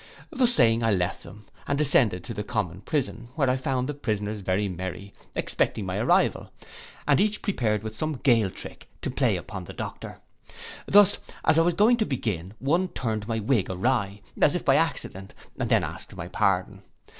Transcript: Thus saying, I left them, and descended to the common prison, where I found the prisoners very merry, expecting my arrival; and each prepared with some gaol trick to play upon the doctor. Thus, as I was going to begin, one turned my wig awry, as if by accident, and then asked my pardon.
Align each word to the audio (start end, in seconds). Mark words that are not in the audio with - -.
Thus 0.31 0.51
saying, 0.51 0.81
I 0.83 0.89
left 0.89 1.21
them, 1.21 1.45
and 1.67 1.77
descended 1.77 2.23
to 2.23 2.33
the 2.33 2.43
common 2.43 2.81
prison, 2.81 3.27
where 3.35 3.47
I 3.51 3.55
found 3.55 3.87
the 3.87 3.93
prisoners 3.93 4.41
very 4.41 4.67
merry, 4.67 5.13
expecting 5.35 5.85
my 5.85 5.97
arrival; 5.99 6.51
and 7.07 7.21
each 7.21 7.43
prepared 7.43 7.83
with 7.83 7.95
some 7.95 8.13
gaol 8.23 8.49
trick 8.49 8.89
to 9.03 9.11
play 9.11 9.37
upon 9.37 9.65
the 9.65 9.73
doctor. 9.73 10.19
Thus, 10.87 11.19
as 11.45 11.59
I 11.59 11.61
was 11.61 11.75
going 11.75 11.97
to 11.97 12.05
begin, 12.07 12.55
one 12.57 12.87
turned 12.87 13.27
my 13.27 13.37
wig 13.37 13.69
awry, 13.69 14.21
as 14.41 14.55
if 14.55 14.65
by 14.65 14.73
accident, 14.75 15.35
and 15.59 15.69
then 15.69 15.83
asked 15.83 16.15
my 16.15 16.27
pardon. 16.27 16.81